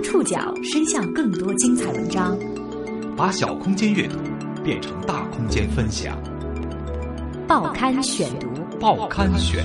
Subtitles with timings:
[0.00, 2.38] 将触角伸向更多精彩文章，
[3.14, 4.16] 把小空间阅读
[4.64, 6.18] 变成大空间分享。
[7.46, 9.62] 报刊选读，报刊选。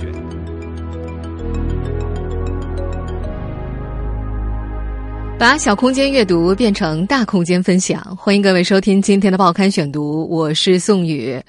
[5.40, 11.42] 把小空间阅读变成大空间分享，欢迎各位收听今天的报刊选读，我是宋宇。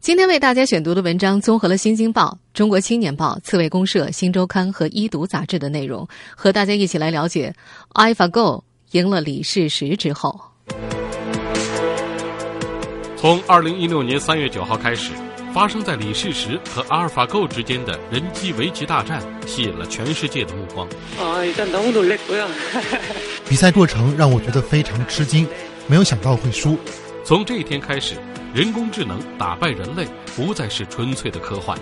[0.00, 7.52] 今天为大家选读的文章综合了《新京报》、《中国青年报》、《刺猬公社》、《新周刊》和《一读》杂志的内容，和大家一起来了解
[7.94, 10.40] AlphaGo 赢了李世石之后。
[13.16, 15.10] 从二零一六年三月九号开始，
[15.52, 20.88] 发生在李世石和 AlphaGo 之间的人机围棋大战吸引了全世界的目光。
[23.48, 25.46] 比赛过程让我觉得非常吃惊，
[25.88, 26.78] 没有想到会输。
[27.28, 28.14] 从这一天开始。
[28.54, 31.78] 人工智能打败人类不再是纯粹的科幻，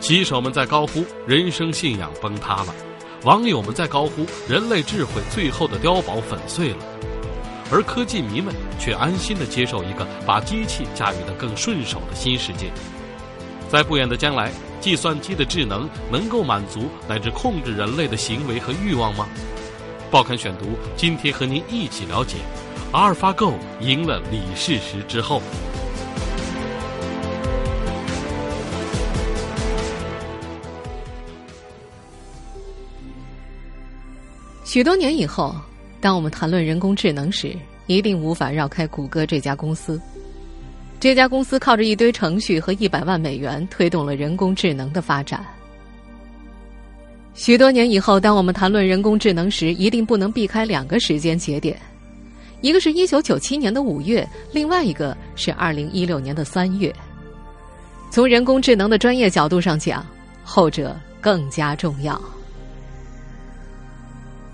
[0.00, 2.74] 棋手们在高呼人生信仰崩塌了，
[3.24, 6.78] 网友们在高呼人类智慧最后的碉堡粉碎了，
[7.70, 12.70] 而科技迷们却安心的接受一个把机器驾驭得更顺手的新世界。
[13.68, 19.28] 在不远的将来，计算机的智能能够满足乃至控制人类的行为和欲望吗？
[20.10, 22.38] 报刊选读今天和您一起了解。
[22.92, 25.42] 阿尔法狗赢了李世石之后，
[34.64, 35.54] 许多年以后，
[36.00, 37.54] 当我们谈论人工智能时，
[37.86, 40.00] 一定无法绕开谷歌这家公司。
[41.00, 45.44] 这家公司靠着一堆程序和一百万美元，推动了人工智能的发展。
[47.34, 51.78] 许多年以后，当我们谈论人工智能时，一定不能避开两个时间节点。
[52.60, 56.94] 一个是一九九七年的五月，另外一个是二零一六年的三月。
[58.10, 60.04] 从人工智能的专业角度上讲，
[60.42, 62.20] 后者更加重要。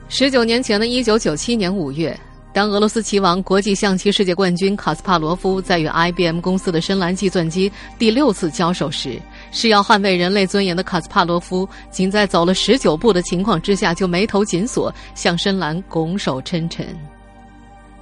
[0.08, 2.18] 十九年前的一九九七年五月，
[2.52, 9.18] 当俄罗斯棋王、国际象棋世界冠军卡斯帕罗夫在与 IBM 公司的深蓝计算机第六次交手时，
[9.50, 16.86] 誓要捍卫人类尊严的卡斯帕罗夫，仅在走了十九步的情况之下，就眉头紧锁，向深蓝拱手称臣。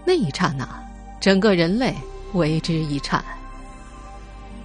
[0.05, 0.69] 那一刹那，
[1.21, 1.95] 整个人类
[2.33, 3.23] 为之一颤。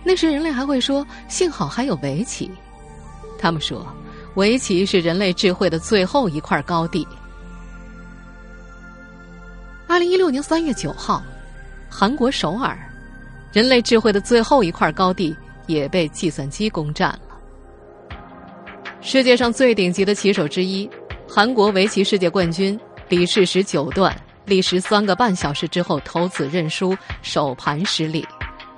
[0.04, 2.50] 那时人类还会说：“幸好还有围棋。”
[3.38, 3.86] 他们说
[4.36, 7.08] ：“围棋是人类智慧的最后一块高地。”
[9.86, 11.22] 二零一六年三月九号，
[11.90, 12.78] 韩国首尔，
[13.54, 17.20] 人类智慧的最后一块高地也被计算机攻占了。
[19.02, 20.90] 世界上最顶级的棋手之一，
[21.28, 24.16] 韩国围棋世界冠军李世石九段。
[24.48, 28.26] 历时三个半小时之后，投子认输，首盘失利。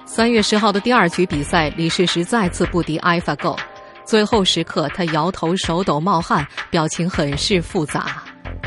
[0.03, 3.55] 三月十号的第二局比赛，李世石再次不敌 AlphaGo。
[4.03, 8.23] 最后时刻，他摇头、手抖、冒汗，表情很是复杂。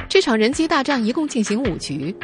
[0.09, 2.15] 这场人机大战一共进行五局，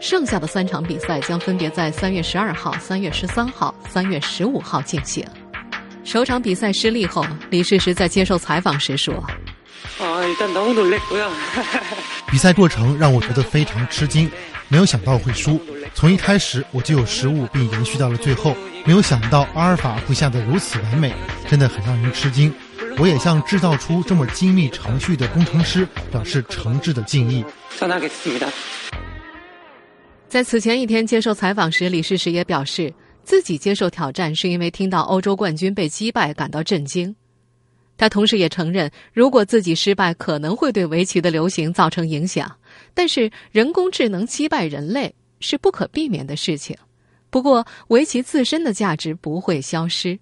[0.00, 5.24] 剩下的三场比赛将分别在三月十二号、三月十三号、三月十五号进行。
[6.02, 9.14] 首场比赛失利后，李世石在接受采访时说。
[12.34, 14.28] 比赛过程让我觉得非常吃惊，
[14.66, 15.60] 没有想到会输。
[15.94, 18.56] 从一开始我就有失误，并延续到了最后。
[18.84, 21.14] 没有想到阿尔法会下得如此完美，
[21.48, 22.52] 真的很让人吃惊。
[22.98, 27.44] 我也向制造出这么精密程序的工程师表示诚挚的敬意。
[30.26, 32.92] 在此前一天接受采访时，李世石也表示，
[33.22, 37.14] 自己接受挑战是因为听到欧洲冠军被击败感到震惊。
[37.96, 42.50] 他同时也承认，如果自己失败，可能会对围棋的流行造成影响。
[42.92, 46.76] 但是，人工智能击败人类是不可避免的事情。
[47.30, 50.18] 不过，围棋自身的价值不会消失。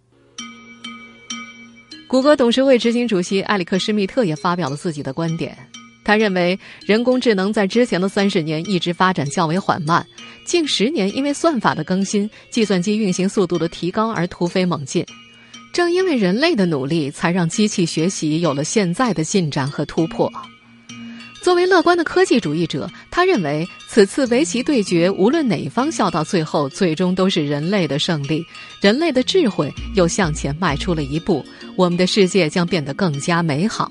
[2.06, 5.56] 谷歌董事会执行主席埃里克施密特也发表了自己的观点。
[6.04, 10.06] 他认为，人工智能在之前的三十年一直发展较为缓慢，
[10.44, 15.06] 近十年因为算法的更新、计算机运行速度的提高而突飞猛进。
[15.72, 20.30] 正因为人类的努力，才让机器学习有了现在的进展和突破。
[21.42, 28.44] 作为乐观的科技主义者，他认为此次围棋对决，无论哪方笑到最后，最终都是人类的胜利。
[28.80, 31.44] 人类的智慧又向前迈出了一步，
[31.74, 33.90] 我们的世界将变得更加美好。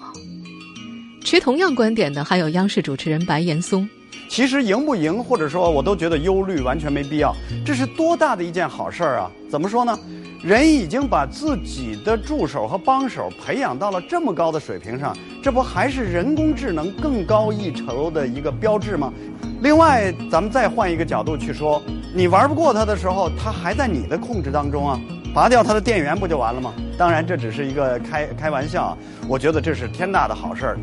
[1.23, 3.89] 持同样观点的还有央视主持人白岩松。
[4.29, 7.35] 其实赢不赢，或者说我都觉得忧虑完全没必要。
[7.65, 9.29] 这是多大的一件好事儿啊！
[9.49, 9.99] 怎么说呢？
[10.43, 19.13] 人已经把自己的助手和帮手培养到了这么高的水平上，这不还是人工智能更高一筹的一个标志吗？
[19.61, 21.79] 另外，咱们再换一个角度去说，
[22.15, 24.99] 你玩不过它的时候，它还在你的控制当中啊，
[25.31, 26.73] 拔掉它的电源不就完了吗？
[26.97, 28.97] 当然，这只是一个开开玩笑，
[29.27, 30.79] 我觉得这是天大的好事儿。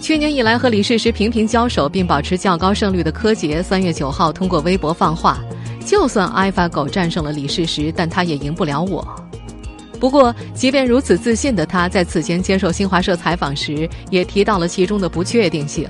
[0.00, 5.38] 去年以来和李世石频频交手并保持较高胜率的柯洁，三月九号通过微博放话：
[5.88, 9.02] 就算 AlphaGo 战胜了李世石，但他也赢不了我。
[9.98, 15.88] 不过，即便如此自信的他，在此前接受新华社采访时，也提到了其中的不确定性。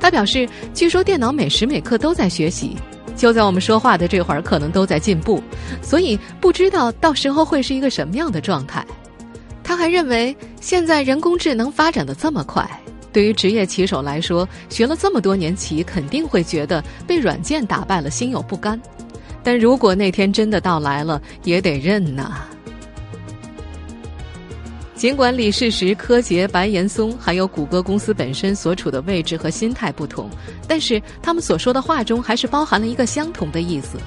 [0.00, 2.76] 他表示：“据说电脑每时每刻都在学习，
[3.16, 5.40] 就在我们说话的这会儿，可能都在进步，
[5.80, 8.84] 所以不知道到时候会是一个什么样的状态。”
[9.62, 12.68] 他还认为，现在人工智能发展的这么快。
[13.12, 18.80] 对于职业棋手来说，学了这么多年棋，肯定会觉得被软件打败了，心有不甘。
[19.42, 22.44] 但如果那天真的到来了，也得认呐。
[24.94, 30.30] 尽管李世石、柯洁、白岩松还有谷歌公司本身所处的位置和心态不同，
[30.68, 33.98] 但是他们所说的话中还是包含了一个相同的意思。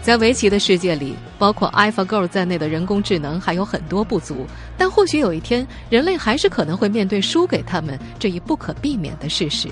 [0.00, 4.46] 在围棋的世界里，包括 AlphaGo 在内的人工智能还有很多不足，
[4.78, 9.68] 但或许有一天，人类还是可能会面对输给他们这一不可避免的事实。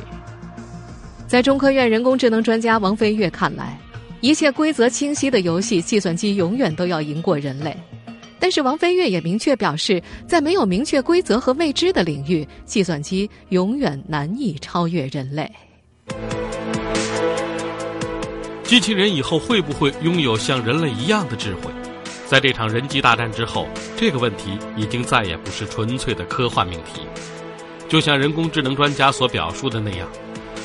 [1.26, 3.78] 在中科院人工智能专家王飞跃看来，
[4.20, 7.76] 一切规则清晰的游戏，计算机永远都要赢过人类。
[8.40, 15.50] 但是王飞跃也明确表示，在没有明确规则和未知的领域，计算机永远难以超越人类。
[18.64, 21.70] 机器人以后会不会拥有像人类一样的智慧？
[22.26, 23.66] 在这场人机大战之后，
[23.96, 27.02] 这个问题已经再也不是纯粹的科幻命题。
[27.88, 30.08] 就像人工智能专家所表述的那样，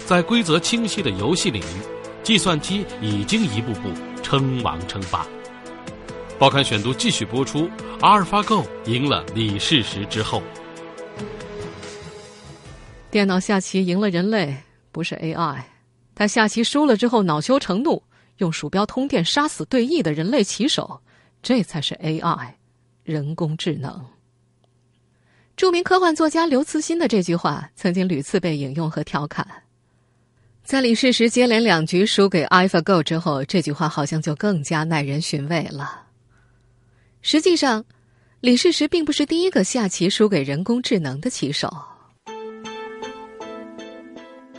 [0.05, 3.89] 在规则清晰的游戏领域，计算机已经一步步
[4.23, 5.27] 称王称霸。
[6.39, 7.69] 报刊选读继续播出。
[8.01, 10.41] 阿尔法 Go 赢了李世石之后，
[13.09, 14.57] 电脑下棋赢了人类，
[14.91, 15.63] 不是 AI。
[16.15, 18.03] 他下棋输了之后恼羞成怒，
[18.37, 21.01] 用鼠标通电杀死对弈的人类棋手，
[21.41, 22.53] 这才是 AI，
[23.03, 24.05] 人工智能。
[25.55, 29.62] 著名科幻作家刘慈欣的这句话曾经屡次被引用和调侃。
[30.63, 36.03] 在李世石接连两局输给 AlphaGo 之后，这句话好像就更加耐人寻味了。
[37.21, 37.83] 实际上，
[38.39, 41.71] 李世石并不是第一个下棋输给人工智能的棋手。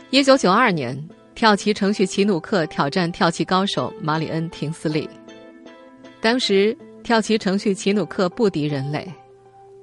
[0.09, 1.07] 一九九二年。
[1.35, 5.09] 跳棋程序奇努克挑战跳棋高手马里恩·廷斯利。
[6.21, 6.73] 当时，
[7.03, 9.05] 跳棋程序奇努克不敌人类。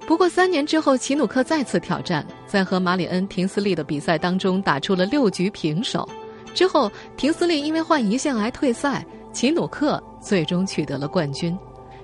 [0.07, 6.07] 不过，三年之后，奇努克再次挑战，在和马里恩·廷斯利的比赛当中打出了六局平手。
[6.53, 11.57] 之后，廷斯利因为患胰腺癌退赛，奇努克最终取得了冠军。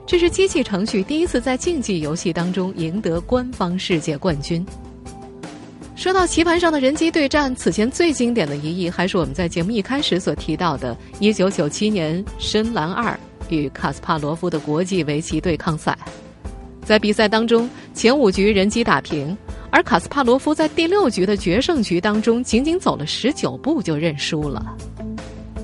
[0.07, 4.65] 这是机器程序第一次在竞技游戏当中赢得官方世界冠军。
[5.95, 13.19] 说到棋盘上的人机对战，此前最经典的一役还是我们在节目一开始所提到的1997年深蓝二
[13.51, 15.99] 与卡斯帕罗夫的国际围棋对抗赛。
[16.89, 19.37] 在比赛当中，前五局人机打平，
[19.71, 24.75] 而卡斯帕罗夫在第六局的决胜局当中，仅仅走了十九步就认输了。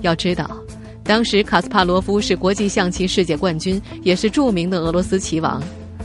[0.03, 0.55] 要知道，
[1.03, 5.62] 当时卡斯帕罗夫是国际象棋世界冠军，也是著名的俄罗斯棋王。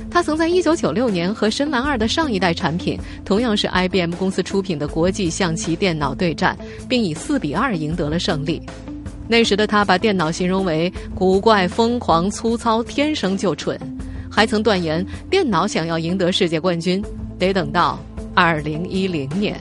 [0.10, 6.58] 他曾在1996年和深蓝二的上一代产品，同样是 IBM 公司出品的国际象棋电脑对战，
[6.88, 8.62] 并以4比2赢得了胜利。
[9.28, 13.78] 那时的他把电脑形容为古怪、疯狂、粗糙，天生就蠢，
[14.40, 17.04] 还曾断言电脑想要赢得世界冠军，
[17.38, 18.00] 得等到
[18.36, 19.60] 2010年。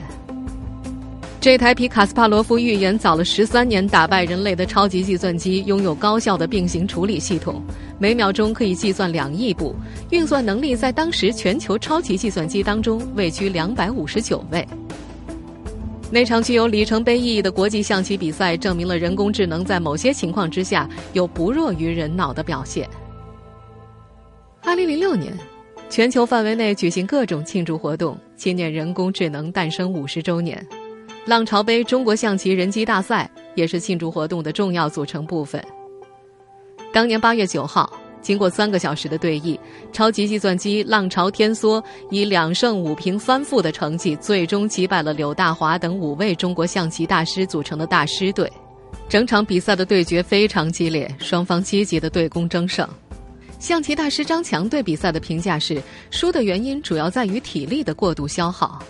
[1.41, 7.61] 这台比卡斯帕罗夫预言早了十三年打败人类的超级计算机，拥有高效的并行处理系统，
[7.97, 9.75] 每秒钟可以计算两亿步，
[10.11, 14.65] 运算能力在当时全球超级计算机当中位居两百五十九位。
[16.09, 22.89] 那场具有里程碑意义的国际象棋比赛，证明了人工智能在某些情况之下有不弱于人脑的表现。
[24.69, 25.33] 二零零六年，
[25.89, 30.63] 全球范围内举行各种庆祝活动，纪念人工智能诞生五十周年。
[31.25, 35.59] 浪潮杯中国象棋人机大赛也是庆祝活动的重要组成部分。
[36.93, 39.57] 当年八月九号，经过三个小时的对弈，
[39.91, 48.47] 超级计算机浪潮天梭以两胜五平三负的成绩，最终击败了柳大华等五位中国象棋大师组成的大师队。
[49.07, 52.87] 整场比赛的对决非常激烈，双方积极的对攻争胜。
[53.59, 58.81] 象棋大师张强对比赛的评价是：输的原因主要在于体力的过度消耗。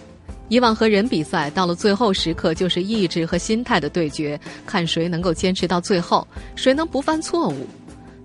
[0.48, 7.68] 以往和人比赛，到了最后时刻就是意志和心态的对决，看谁能够坚持到最后，谁能不犯错误。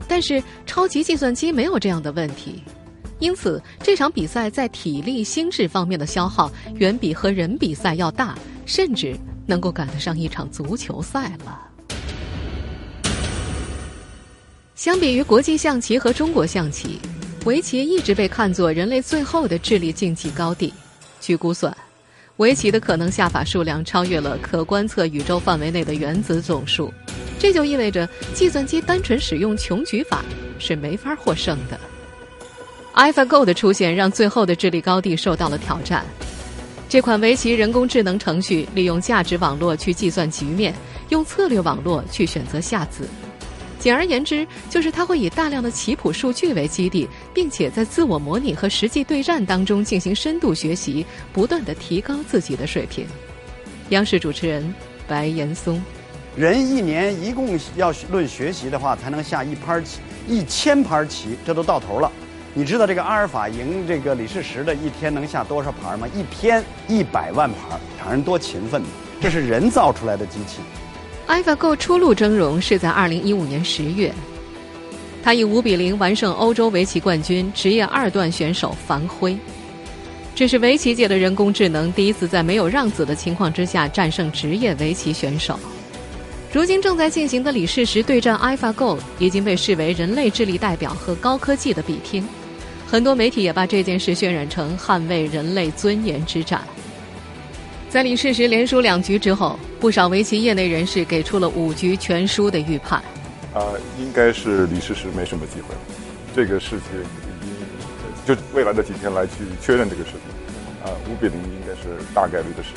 [0.06, 2.62] 但是超级计算机没有这样的问题，
[3.18, 11.73] 因此这场比赛在体力、心智方面的消耗远比和人比赛要大，甚至能够赶得上一场足球赛了。
[14.84, 17.00] 相比于国际象棋和中国象棋，
[17.46, 20.70] 围棋一直被看作人类最后的智力竞技高地。
[21.22, 21.74] 据估算。
[22.36, 26.92] 围棋的可能下法数量超越了可观测宇宙范围内的原子总数，
[27.38, 30.22] 这就意味着计算机单纯使用穷举法
[30.58, 31.80] 是没法获胜的。
[32.92, 36.04] AlphaGo 的出现让最后的智力高地受到了挑战。
[36.90, 40.74] 这款围棋人工智能程序利用价值网络去计算局面，
[41.08, 43.08] 用策略网络去选择下子。
[43.78, 53.06] 简而言之，就是它会以大量的棋谱数据为基地，并且在自我模拟和实际对战当中进行深度学习，不断的提高自己的水平。
[53.90, 54.74] 央视主持人
[55.06, 55.82] 白岩松，
[56.34, 62.10] 人一年一共要论学习的话，才能下一盘棋，一千盘棋，这都到头了。
[62.54, 66.08] 你知道这个阿尔法赢这个李世石的一天能下多少盘吗？
[66.14, 68.82] 一天一百万盘，常人多勤奋
[69.20, 70.60] 这是人造出来的机器。
[71.26, 74.12] AlphaGo 初露峥嵘是在二零一五年十月，
[75.22, 79.34] 他以五比零完胜欧洲围棋冠军、职业二段选手樊辉。
[80.34, 85.58] 这是围棋界的人工智能第一次在没有让子的情况之下战胜职业围棋选手。
[86.52, 92.22] 如今正在进行的李世石对战 AlphaGo 已经被视为人类智力代表和高科技的比拼。
[92.86, 96.60] 很多媒体也把这件事渲染成捍卫人类尊严之战。
[97.94, 102.98] 在李世石连输两局之后，不少围棋业内人士给出了五局全输的预判。
[103.54, 103.62] 啊，
[104.00, 105.80] 应该是李世石没什么机会了。
[106.34, 110.84] 这个事情已经就未来的几天来去确认这个事情。
[110.84, 112.70] 啊，五比零应该是大概率的事。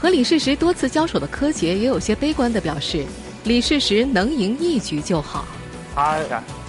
[0.00, 3.04] 和李世石多次交手的柯洁也有些悲观的表示，
[3.42, 5.44] 李世石能赢一局就好。
[5.92, 6.20] 他，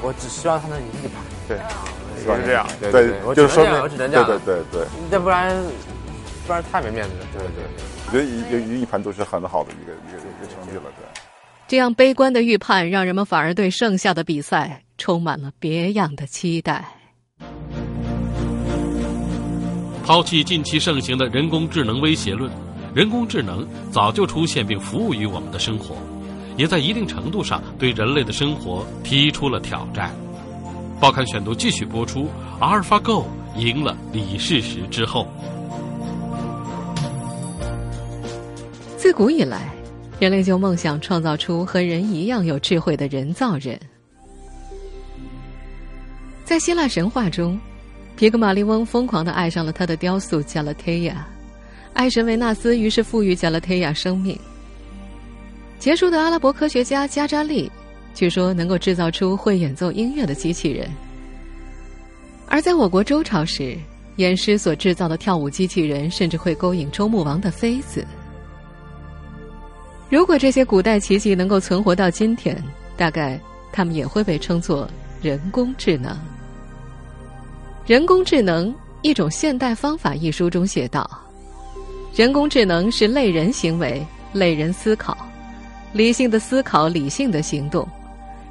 [0.02, 1.24] 我只希望他能赢一盘。
[1.48, 1.60] 对。
[2.20, 5.56] 希望是这样，对对，我只能这样，我只能这样，对对对，要不然，
[6.48, 7.64] 不然太没面子了，对对。
[8.08, 11.06] 我觉得一一一盘都是很好的一个一个一个成绩了，对。
[11.68, 16.86] 这样悲观的预判，让人们反而对剩下的比赛充满了别样的期待。
[20.06, 22.50] 抛弃近期盛行的人工智能威胁论，
[22.96, 25.98] 人工智能早就出现并服务于我们的生活，
[26.56, 30.16] 也在一定程度上对人类的生活提出了挑战。
[31.02, 32.30] 报刊选读继续播出。
[32.62, 33.26] 阿尔法 Go
[33.58, 35.28] 赢了李世石之后，
[38.98, 39.72] 自古以来，
[40.20, 43.80] 人类就梦想创造出和人一样有智慧的人造人。
[46.44, 47.60] 在希腊神话中，
[48.16, 51.28] 皮格马利翁疯狂的爱上了他的雕塑加拉忒亚，
[51.94, 54.38] 爱神维纳斯于是赋予加拉忒亚生命。
[55.78, 57.72] 杰出的阿拉伯科学家加扎利。
[58.16, 60.90] 据说能够制造出会演奏音乐的机器人，
[62.48, 63.78] 而在我国周朝时，
[64.18, 68.04] 偃师所制造的跳舞机器人甚至会勾引周穆王的妃子。
[70.10, 72.56] 如果这些古代奇迹能够存活到今天，
[72.96, 73.40] 大概
[73.74, 74.90] 他们也会被称作
[75.22, 76.14] 人工智能。
[77.86, 81.10] 《人工智能：一种现代方法》一书中写道
[82.16, 85.18] ：“人工智能是类人行为、类人思考、
[85.92, 87.86] 理性的思考、理性的行动。”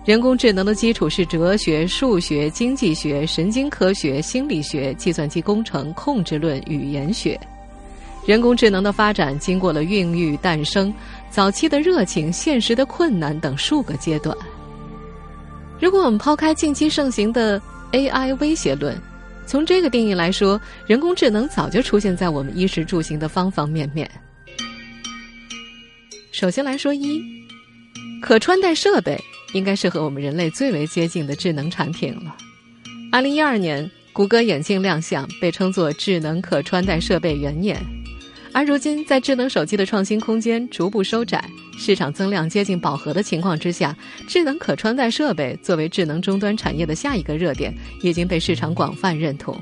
[0.05, 7.41] 人工智能的基础是哲学、数学、经济学、神经科学、心理学、计算机工程、控制论、语言学。
[8.25, 10.93] 人工智能的发展经过了孕育、诞生、
[11.30, 14.37] 早期的热情、现实的困难等数个阶段。
[15.80, 17.61] 如果我们抛开近期盛行的
[17.92, 18.97] AI 威胁论，
[19.47, 24.11] 从这个定义来说，人工智能早就出现在我们衣食住行的方方面面。
[26.33, 27.23] 首先来说一，
[28.23, 29.18] 可穿戴设备。
[29.52, 32.37] 应该是和我们人类最为接近的智能产品了。
[33.11, 37.80] 二零一二年，谷歌眼镜亮相，被称作智能可穿戴设备元年。
[38.57, 41.45] 而如今，在智能手机的创新空间逐步收窄、
[41.77, 43.95] 市场增量接近饱和的情况之下，
[44.27, 47.71] 智能可穿戴设备作为智能终端产业的下一个热点，
[48.01, 49.55] 已经被市场广泛认同。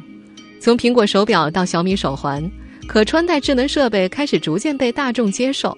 [0.60, 2.48] 从苹果手表到小米手环，
[2.86, 5.76] 可穿戴智能设备开始逐渐被大众接受。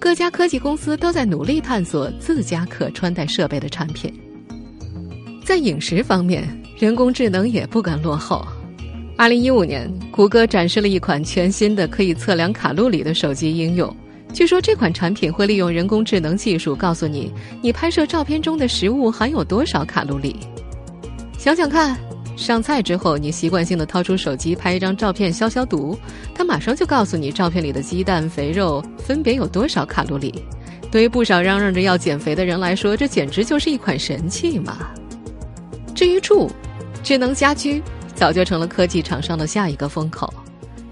[0.00, 4.12] 各家科技公司都在努力探索自家可穿戴设备的产品。
[5.44, 6.42] 在饮食方面，
[6.76, 8.44] 人工智能也不敢落后。
[9.18, 13.94] 二零一五年，谷歌展示了一款全新的可以测量卡路里的手机应用。
[14.30, 17.32] 据说这款产品会利用人工智能技术，告诉你
[17.62, 20.36] 你拍摄照片中的食物含有多少卡路里。
[21.38, 21.96] 想想看。
[22.36, 25.98] 上菜之后，你习惯性的掏出手机拍一张照片消消毒，
[26.34, 30.44] 它马上就告诉你照片里的鸡蛋、肥肉分别有多少卡路里。
[30.90, 34.90] 对于不少嚷嚷着要减肥的人来说，这简直就是一款神器嘛。
[35.94, 36.50] 至于住，
[37.02, 37.82] 智能家居
[38.16, 40.32] 早就成了科技厂商的下一个风口。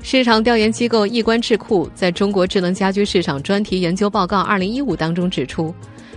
[0.02, 5.74] 市场调研机构易观智库在中国智能家居市场专题研究报告二零一五当中指出，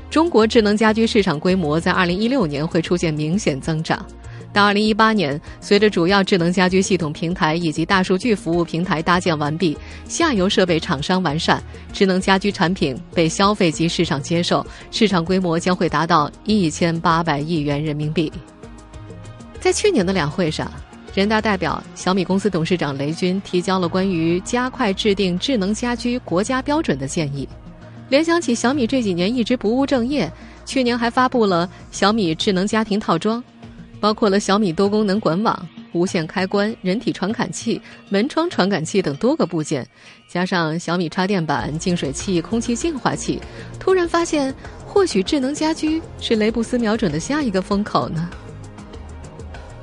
[0.10, 4.06] 中国智能家居市场规模在二零一六年会出现明显增长。
[4.54, 11.62] 到二零一八年，随着主要智能家居系统平台以及大数据服务平台搭建完毕，下游设备厂商完善，
[11.94, 18.32] 智能家居产品被消费级市场接受，市场规模将会达到一千八百亿元人民币。
[19.60, 20.72] 在去年的两会上，
[21.18, 27.50] 人大代表、小米公司董事长雷军提交了关于加快制定智能家居国家标准的建议。
[28.08, 30.32] 联想起小米这几年一直不务正业，
[30.64, 33.44] 去年还发布了小米智能家庭套装。
[34.00, 39.84] 包括了小米多功能管网、无线开关、人体传感器、门窗传感器等多个部件，
[40.30, 43.42] 加上小米插电板、净水器、空气净化器，
[43.80, 44.54] 突然发现，
[44.86, 48.30] 或许智能家居是雷布斯瞄准的下一个风口呢。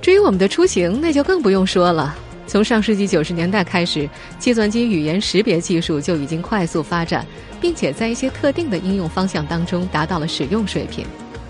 [0.05, 2.15] 至于我们的出行，那就更不用说了。
[2.47, 4.07] 从上世纪九十年代开始，
[4.39, 7.25] 计算机语言识别技术就已经快速发展，
[7.59, 11.07] 并且在一些特定的应用方向当中达到了使用水平。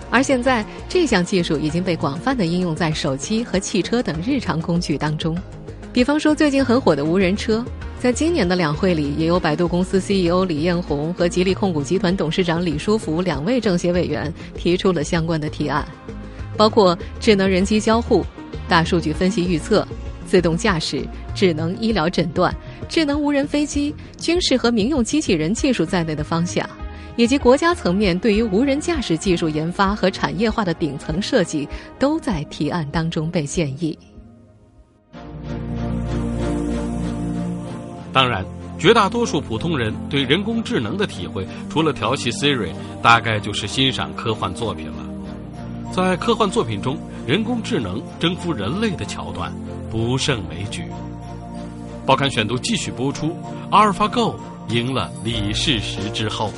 [0.09, 5.37] 而现在，这项技术已经被广泛的应用在手机和汽车等日常工具当中。
[5.91, 7.61] 比方说，最近很火的无人车，
[7.99, 15.85] 在今年的两会里，也有百度公司 CEO 李彦宏和吉利控股集团董事长李书福两位政协委员提出了相关的提案，
[16.55, 18.25] 包括智能人机交互、
[18.67, 19.87] 大数据分析预测、
[20.25, 22.55] 自动驾驶、智能医疗诊断、
[22.89, 26.67] 智能无人飞机、军事和民用机器人技术在内的方向。
[27.17, 31.65] 以及国家层面对于无人驾驶技术研发和产业化的顶层设计，
[31.97, 33.97] 都在提案当中被建议。
[38.11, 38.43] 当然，
[38.77, 45.04] 绝大多数普通人对人工智能的体会，除了调戏 Siri，大概就是欣赏科幻作品了。
[45.91, 49.53] 在科幻作品中，人工智能征服人类的桥段
[49.89, 50.83] 不胜枚举。
[52.05, 53.35] 报刊选读继续播出，
[53.71, 54.35] 阿尔法 Go
[54.69, 56.51] 赢了李世石之后。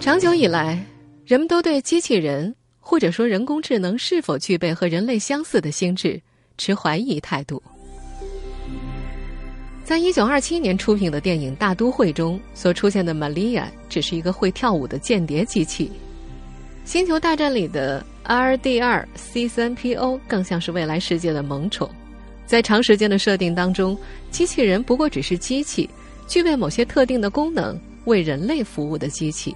[0.00, 0.82] 长久以来，
[1.24, 6.20] 人们都对机器人或者说人工智能是否具备和人类相似的心智
[6.56, 7.62] 持怀疑态度。
[9.90, 15.90] 在一九二七年出品的电影《大都会》中所出现的玛利亚只是一个会跳舞的间谍机器，
[16.88, 21.90] 《星球大战》里的 R D 二 C 三 P O 更像是未来世界的萌宠。
[22.46, 23.98] 在长时间的设定当中，
[24.30, 25.90] 机器人不过只是机器，
[26.28, 29.52] 具备某些特定的功能，为人类服务的机器。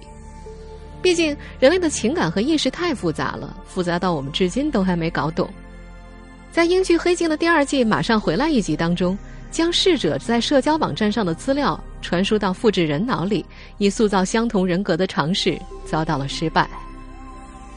[1.01, 5.49] 毕竟，人类的情感和意识太复杂了，复杂到我们至今都还没搞懂。
[6.51, 9.17] 在英剧《黑镜》的第二季《马上回来》一集当中，
[9.55, 13.45] 将逝者在社交网站上的资料传输到复制人脑里，
[13.77, 16.69] 以塑造相同人格的尝试遭到了失败。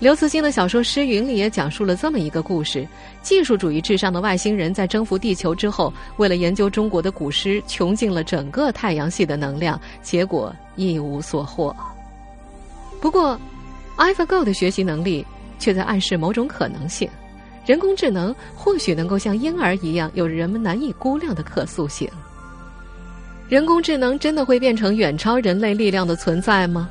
[0.01, 2.85] 刘慈欣的小说《诗云》里也讲述了这么一个故事：
[3.23, 11.73] 技术主义至上的外星人在征服地球之后，为了研究中国的古诗，穷尽了整个太阳系的能量，结果一无所获。
[13.01, 13.39] 不过
[13.99, 15.25] ，AlphaGo 的学习能力
[15.61, 17.09] 却在暗示某种可能性：
[17.69, 22.09] 人工智能或许能够像婴儿一样，有着人们难以估量的可塑性。
[23.47, 26.89] 人工智能真的会变成远超人类力量的存在吗？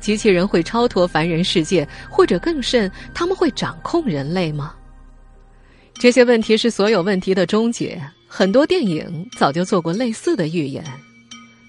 [0.00, 4.74] 机器人会超脱凡人世界，或者更甚，他们会掌控人类吗？
[5.94, 8.02] 这些问题是所有问题的终结。
[8.26, 10.84] 很多电影早就做过类似的预言。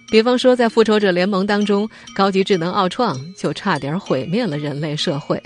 [0.09, 5.39] 比方说，在《复仇者联盟》当中，高级智能奥创就差点毁灭了人类社会。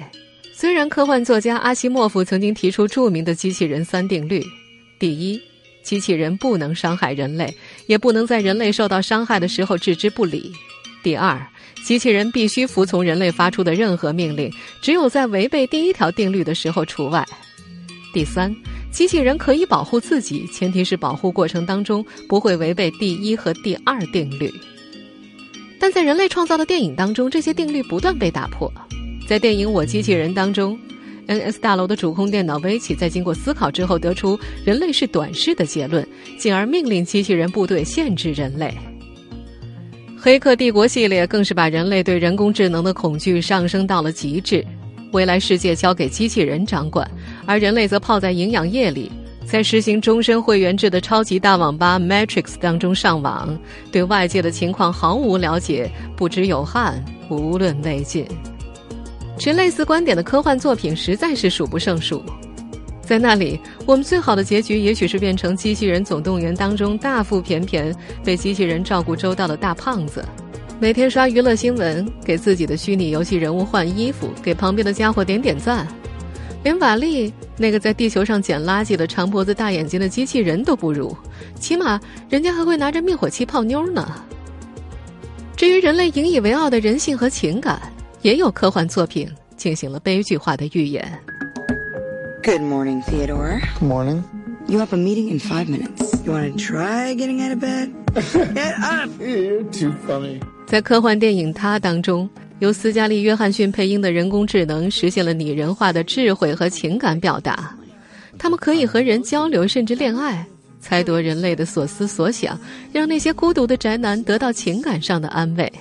[0.61, 4.45] 虽然科幻作家阿西莫夫曾经提出著名的机器人三定律：
[4.99, 5.41] 第一，
[5.81, 7.51] 机器人不能伤害人类，
[7.87, 10.51] 也不能在人类受到伤害的时候置之不理；
[11.01, 11.43] 第二，
[11.83, 17.23] 机器人必须服从人类发出的任何命令，只有在违背第一条定律的时候除外；
[18.13, 18.55] 第三。
[18.91, 24.53] 机器人可以保护自己，前提是保护过程当中不会违背第一和第二定律。
[25.79, 28.71] 但在人类创造的电影当中，这些定律不断被打破。
[29.31, 30.77] 在电影《我机器人》当中
[31.27, 31.57] ，N.S.
[31.57, 36.05] 大楼的主控电脑威奇在经过思考之后得出人类是短视的结论，
[36.37, 38.67] 进而命令机器人部队限制人类。
[40.19, 44.65] 《黑客帝国》系列更是把人类对人工智能的恐惧上升到了极致。
[45.13, 47.09] 未来世界交给机器人掌管，
[47.45, 49.09] 而人类则泡在营养液里，
[49.45, 53.57] 在实行终身会员制的超级大网吧 Matrix 当中上网，
[53.93, 58.25] 对外界的情况毫无了解，不知有汉，无论未尽。
[59.41, 62.23] 持类似观点的科幻作品实在是数不胜数，
[63.01, 67.91] 在那里，我们最好的结局也许是变成《机器人总动员》当中大腹便便、
[68.23, 70.23] 被机器人照顾周到的大胖子。
[70.79, 75.87] 每天刷娱乐新闻，给自己的虚拟游戏人物换衣服，给旁边的家伙点点赞，
[76.63, 81.17] 连瓦力那个在地球上捡垃圾的长脖子大眼睛的机器人都不如，
[81.59, 81.99] 起码
[82.29, 84.23] 人家还会拿着灭火器泡妞呢。
[85.55, 87.81] 至于人类引以为傲的人性和情感，
[88.21, 91.03] 也有科幻作品进行了悲剧化的预言。
[92.43, 93.59] Good morning, Theodore.
[93.79, 94.23] Good morning.
[94.67, 96.13] You have a meeting in five minutes.
[96.25, 97.89] You want to try getting out of bed?
[98.13, 99.09] Get up!
[99.19, 100.39] You're too funny.
[100.67, 102.29] 在科幻电影《他》当中，
[102.59, 107.75] 由斯嘉丽·约翰逊配音的人工智能实现了拟人化的智慧和情感表达，
[108.37, 110.45] 他们可以和人交流，甚至恋爱，
[110.79, 112.57] 猜度人类的所思所想，
[112.93, 115.71] 让那些孤独的宅男得到情感上的安慰。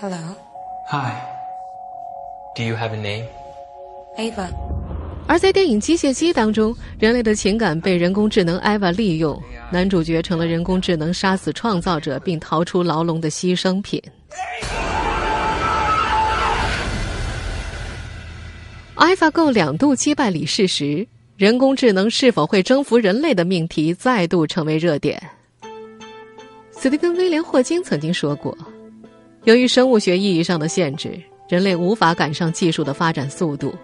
[0.00, 0.18] Hello,
[0.90, 1.35] Hi.
[2.56, 3.26] Do you have a name?
[4.16, 4.48] Ava.
[5.28, 9.38] 而在电影《机械姬》当中，人类的情感被人工智能 Ava 利用，
[9.70, 14.02] 男主角成了人工智能杀死创造者并逃出牢笼的牺牲品。
[18.94, 25.22] AlphaGo 两度击败李世石，人工智能是否会征服人类的命题再度成为热点。
[26.70, 28.56] 斯蒂芬·威廉·霍金曾经说过，
[29.44, 33.74] 由于生物学意义上的限制，人类无法赶上技术的发展速度。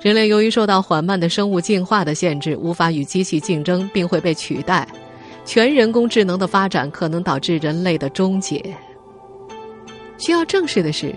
[0.00, 4.86] 人类由于受到缓慢的生物进化的限制，无法与机器竞争，并会被取代。
[5.44, 8.62] 全人工智能的发展可能导致人类的终结。
[10.18, 11.14] 需要正视的是，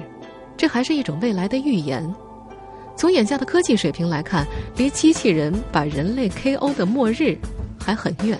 [0.57, 2.03] 这还是一种未来的预言。
[2.95, 4.45] 从眼下的科技水平来看，
[4.77, 7.37] 离机器人把人类 KO 的末日
[7.79, 8.39] 还很远。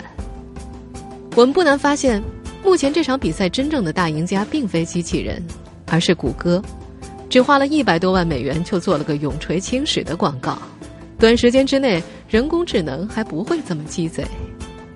[1.36, 2.22] 我们不难发现，
[2.62, 5.42] 目前这场比赛真正的大赢家并非机器人，
[5.86, 6.62] 而是谷歌。
[7.34, 10.56] 只花了一百多万美元就做了个永垂青史的广告，
[11.18, 14.24] 短时间之内，人工智能还不会这么鸡贼。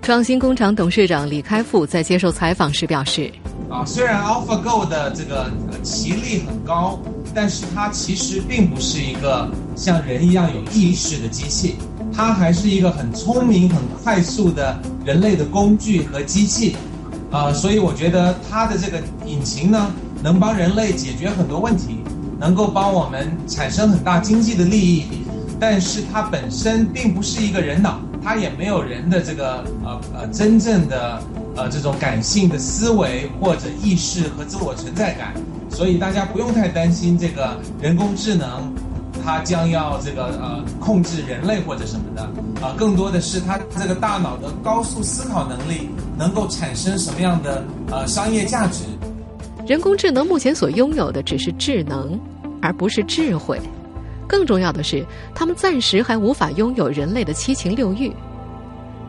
[0.02, 3.28] 创新工厂董事长李开复在接受采访时表示
[3.68, 7.00] ：“啊，虽然 AlphaGo 的这个呃棋力很高，
[7.34, 11.74] 但是它其实并不是一个像人一样有意识的机器，
[12.14, 16.76] 它还是一个很聪明、很快速的人类的工具和机器。
[17.32, 21.98] 啊，所以我觉得它的这个引擎呢，能帮人类解决很多问题。”
[22.38, 25.04] 能够帮我们产生很大经济的利益，
[25.58, 31.22] 但是它本身并不是一个人脑，它也没有人的这个呃呃真正的
[31.56, 35.34] 呃这种感性的思维或者意识和自我存在感，
[35.68, 38.72] 所以大家不用太担心这个人工智能，
[39.24, 42.22] 它将要这个呃控制人类或者什么的
[42.62, 48.84] 啊、呃，更多的是它这个大脑的高速思考能力能够产生什么样的呃商业价值。
[49.68, 52.18] 人工智能目前所拥有的只是智能，
[52.62, 53.60] 而不是智慧。
[54.26, 55.04] 更重要的是，
[55.34, 58.10] 他们暂时还无法拥有人类的七情六欲。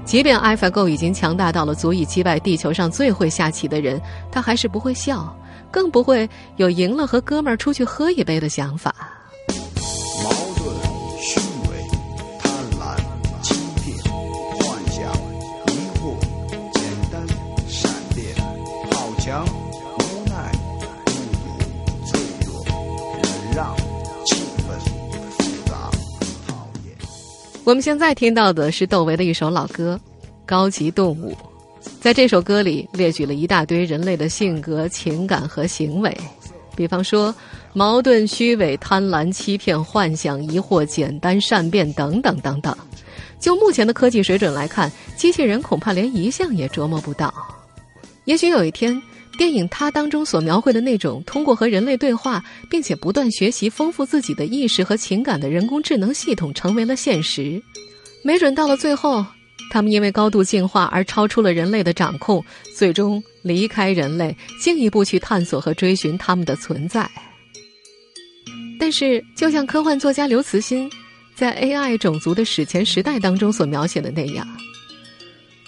[0.04, 5.34] 即便 AlphaGo 已经强大到了足以击败地球上最会下棋的人，他还是不会笑，
[5.72, 8.94] 更不会有赢了和哥们儿出去喝一杯的想法。
[27.70, 30.02] 我们现在听到的是窦唯的一首老歌
[30.44, 31.34] 《高级动物》。
[32.02, 36.18] 在这首歌里列举了一大堆人类的性格、情感和行为，
[36.76, 37.34] 比方说
[37.74, 42.76] 矛盾、虚伪、贪婪、欺骗、幻想、疑惑、简单、善变等等等等。
[43.40, 47.32] 就目前的科技水准来看，机器人恐怕连一项也琢磨不到。
[48.26, 49.00] 也许有一天。
[49.40, 57.64] 电影《它》当中所描绘的那种通过和人类对话，并且不断学习、丰富自己的意识和情感的人工智能系统成为了现实。
[58.22, 59.26] 没准到了最后，
[59.72, 62.44] 他们因为高度进化而超出了人类的掌控，
[62.76, 67.10] 最终离开人类，进一步去探索和追寻他们的存在。
[68.78, 70.92] 但是，就像科幻作家刘慈欣
[71.34, 74.46] 在《AI 种族的史前时代》当中所描写的那样，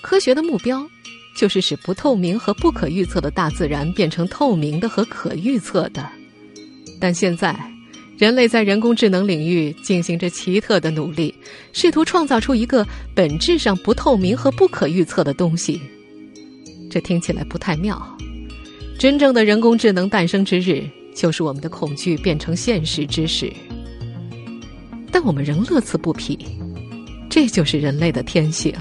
[0.02, 0.86] 科学的目标。
[1.36, 6.08] 就是使不透明和不可预测的大自然变成透明的和可预测的。
[7.00, 7.56] 但现在，
[8.18, 11.34] 人类在人工智能领域进行着奇特的努力，
[11.74, 15.82] 试图创造出一个本质上不透明和不可预测的东西。
[16.90, 18.00] 这听起来不太妙。
[19.00, 23.52] 真正的人工智能诞生之日，就是我们的恐惧变成现实之时。
[25.12, 26.38] 但我们仍乐此不疲，
[27.30, 28.72] 这就是人类的天性。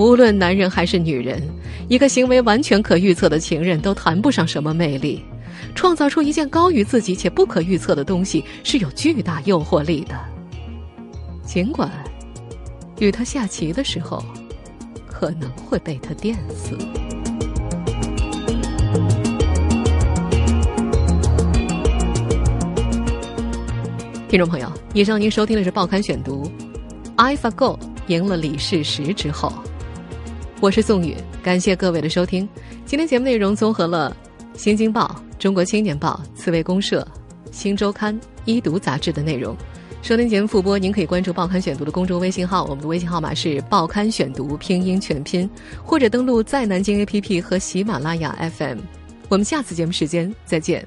[0.00, 1.46] 无论男人还是女人，
[1.86, 5.22] 一个行为完全可预测的情人都谈不上什么魅力。
[5.74, 10.14] 创造出一件高于自己且不可预测的东西是有巨大诱惑力的。
[11.44, 11.90] 尽管
[12.98, 14.24] 与他下棋的时候，
[15.06, 16.78] 可能会被他电死。
[24.30, 26.50] 听众朋友，以上您收听的是《报刊选读》
[27.36, 29.52] ，AlphaGo 赢了李世石之后。
[30.60, 32.46] 我是宋宇，感谢各位的收听。
[32.84, 34.14] 今天节目内容综合了
[34.58, 37.06] 《新京报》《中国青年报》、刺猬公社、
[37.50, 39.56] 新周刊、一读杂志的内容。
[40.02, 45.48] 收听节目复播，您可以关注“报刊选读”的公众微信号，我们的微信号码是“报刊选读”拼音全拼，
[45.82, 48.80] 或者登录在南京 APP 和喜马拉雅 FM。
[49.30, 50.86] 我们下次节目时间再见。